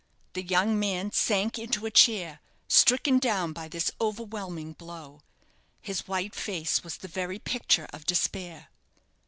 The 0.33 0.41
young 0.41 0.79
man 0.79 1.11
sank 1.11 1.59
into 1.59 1.85
a 1.85 1.91
chair, 1.91 2.41
stricken 2.67 3.19
down 3.19 3.53
by 3.53 3.67
this 3.67 3.91
overwhelming 4.01 4.73
blow. 4.73 5.21
His 5.79 6.07
white 6.07 6.33
face 6.33 6.83
was 6.83 6.97
the 6.97 7.07
very 7.07 7.37
picture 7.37 7.85
of 7.93 8.05
despair. 8.07 8.69